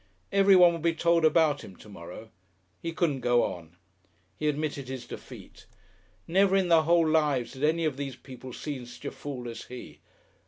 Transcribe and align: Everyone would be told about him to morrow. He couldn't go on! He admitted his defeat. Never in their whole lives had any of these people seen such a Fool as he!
Everyone 0.31 0.73
would 0.73 0.81
be 0.81 0.95
told 0.95 1.23
about 1.23 1.63
him 1.63 1.75
to 1.75 1.87
morrow. 1.87 2.31
He 2.81 2.91
couldn't 2.91 3.19
go 3.19 3.43
on! 3.43 3.77
He 4.35 4.47
admitted 4.47 4.87
his 4.87 5.05
defeat. 5.05 5.67
Never 6.27 6.55
in 6.55 6.69
their 6.69 6.81
whole 6.81 7.07
lives 7.07 7.53
had 7.53 7.61
any 7.63 7.85
of 7.85 7.97
these 7.97 8.15
people 8.15 8.51
seen 8.51 8.87
such 8.87 9.05
a 9.05 9.11
Fool 9.11 9.47
as 9.47 9.65
he! 9.65 9.99